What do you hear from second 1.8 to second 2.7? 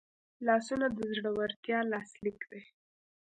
لاسلیک دی